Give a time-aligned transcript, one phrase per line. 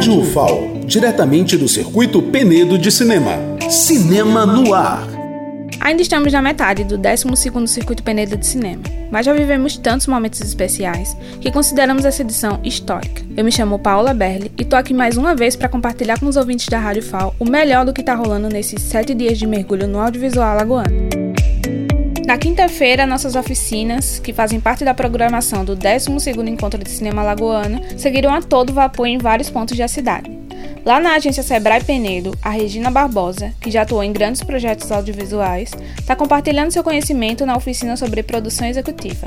[0.00, 3.32] Rádio UFAL, diretamente do Circuito Penedo de Cinema.
[3.68, 5.06] Cinema no ar.
[5.78, 10.40] Ainda estamos na metade do 12º Circuito Penedo de Cinema, mas já vivemos tantos momentos
[10.40, 13.22] especiais que consideramos essa edição histórica.
[13.36, 16.36] Eu me chamo Paula Berli e tô aqui mais uma vez para compartilhar com os
[16.38, 19.86] ouvintes da Rádio FAO o melhor do que tá rolando nesses sete dias de mergulho
[19.86, 21.09] no audiovisual alagoano.
[22.30, 27.80] Na quinta-feira, nossas oficinas, que fazem parte da programação do 12º Encontro de Cinema Lagoano,
[27.98, 30.30] seguiram a todo vapor em vários pontos da cidade.
[30.84, 35.72] Lá na agência Sebrae Penedo, a Regina Barbosa, que já atuou em grandes projetos audiovisuais,
[35.98, 39.26] está compartilhando seu conhecimento na oficina sobre produção executiva.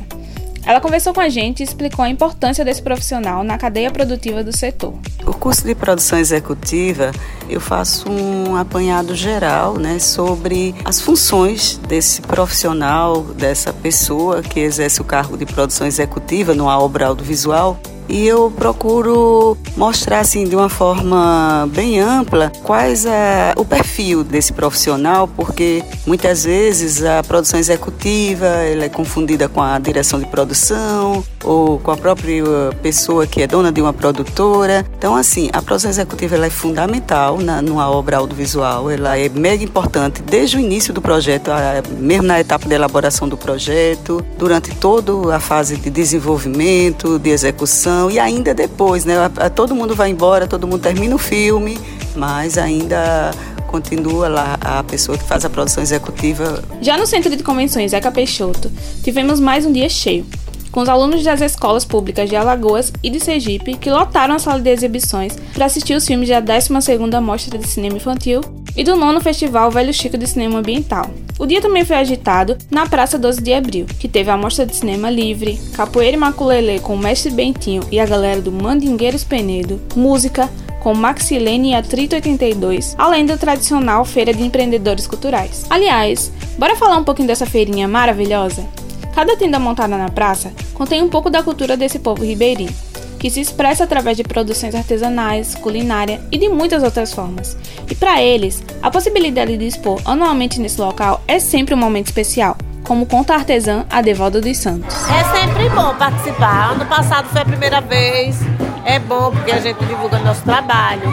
[0.66, 4.56] Ela conversou com a gente e explicou a importância desse profissional na cadeia produtiva do
[4.56, 4.94] setor.
[5.26, 7.12] O curso de produção executiva,
[7.50, 15.02] eu faço um apanhado geral né, sobre as funções desse profissional, dessa pessoa que exerce
[15.02, 20.70] o cargo de produção executiva numa obra audiovisual e eu procuro mostrar assim de uma
[20.70, 28.46] forma bem ampla quais é o perfil desse profissional, porque muitas vezes a produção executiva
[28.46, 32.44] ela é confundida com a direção de produção ou com a própria
[32.82, 34.86] pessoa que é dona de uma produtora.
[34.98, 39.64] Então assim, a produção executiva ela é fundamental na, numa obra audiovisual, ela é mega
[39.64, 41.52] importante desde o início do projeto,
[41.98, 47.93] mesmo na etapa de elaboração do projeto, durante toda a fase de desenvolvimento, de execução
[48.12, 49.16] e ainda depois, né?
[49.56, 51.78] Todo mundo vai embora, todo mundo termina o filme,
[52.16, 53.32] mas ainda
[53.68, 56.64] continua lá a pessoa que faz a produção executiva.
[56.82, 58.72] Já no Centro de Convenções Zeca Peixoto,
[59.04, 60.26] tivemos mais um dia cheio,
[60.74, 64.60] com os alunos das escolas públicas de Alagoas e de Sergipe que lotaram a sala
[64.60, 68.42] de exibições para assistir os filmes da 12ª Mostra de Cinema Infantil
[68.76, 71.12] e do nono Festival Velho Chico de Cinema Ambiental.
[71.38, 74.76] O dia também foi agitado na Praça 12 de Abril, que teve a mostra de
[74.76, 79.80] cinema livre, capoeira e maculelê com o mestre Bentinho e a galera do Mandingueiros Penedo,
[79.96, 80.50] música
[80.82, 85.66] com Maxilene e Atrito 82, além da tradicional feira de empreendedores culturais.
[85.70, 88.68] Aliás, bora falar um pouquinho dessa feirinha maravilhosa?
[89.16, 92.74] Cada tenda montada na praça contém um pouco da cultura desse povo ribeirinho
[93.24, 97.58] que se expressa através de produções artesanais, culinária e de muitas outras formas.
[97.90, 102.58] E para eles, a possibilidade de expor anualmente nesse local é sempre um momento especial,
[102.84, 104.94] como conta a artesã Adevalda dos Santos.
[105.10, 106.74] É sempre bom participar.
[106.74, 108.36] Ano passado foi a primeira vez.
[108.84, 111.04] É bom porque a gente divulga nosso trabalho,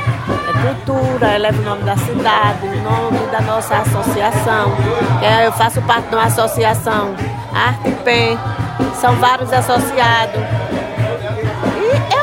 [0.48, 4.72] é cultura, eleva o nome da cidade, o nome da nossa associação.
[5.22, 7.14] É, eu faço parte de uma associação,
[7.52, 8.38] Arte Pen,
[9.00, 10.40] são vários associados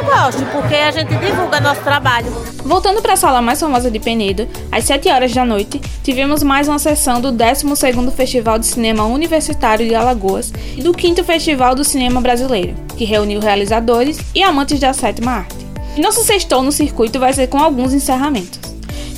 [0.08, 2.32] gosto, porque a gente divulga nosso trabalho.
[2.64, 6.68] Voltando para a sala mais famosa de Penedo, às 7 horas da noite, tivemos mais
[6.68, 11.84] uma sessão do 12º Festival de Cinema Universitário de Alagoas e do 5 Festival do
[11.84, 15.68] Cinema Brasileiro, que reuniu realizadores e amantes da sétima arte.
[15.96, 18.67] E nosso sextou no circuito vai ser com alguns encerramentos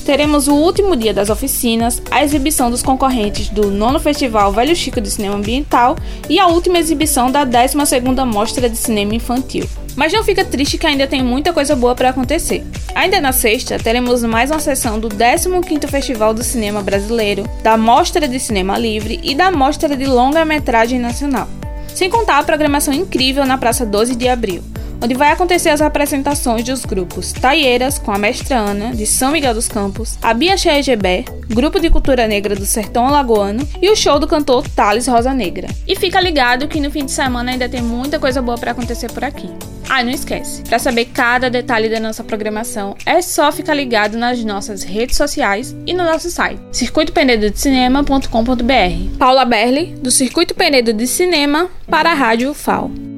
[0.09, 4.99] teremos o último dia das oficinas, a exibição dos concorrentes do nono Festival Velho Chico
[4.99, 5.95] de Cinema Ambiental
[6.27, 9.69] e a última exibição da 12ª Mostra de Cinema Infantil.
[9.95, 12.65] Mas não fica triste que ainda tem muita coisa boa para acontecer.
[12.95, 18.27] Ainda na sexta, teremos mais uma sessão do 15º Festival do Cinema Brasileiro, da Mostra
[18.27, 21.47] de Cinema Livre e da Mostra de Longa-Metragem Nacional.
[21.93, 24.63] Sem contar a programação incrível na Praça 12 de Abril
[25.01, 29.53] onde vai acontecer as apresentações dos grupos Taieiras, com a mestra Ana, de São Miguel
[29.53, 34.19] dos Campos, a Bia Cheegebé, Grupo de Cultura Negra do Sertão Alagoano e o show
[34.19, 35.67] do cantor Thales Rosa Negra.
[35.87, 39.11] E fica ligado que no fim de semana ainda tem muita coisa boa para acontecer
[39.11, 39.49] por aqui.
[39.89, 44.43] Ah, não esquece, para saber cada detalhe da nossa programação, é só ficar ligado nas
[44.43, 49.17] nossas redes sociais e no nosso site, circuitopenedodecinema.com.br.
[49.17, 53.08] Paula Berli, do Circuito Penedo de Cinema, para a Rádio FAO.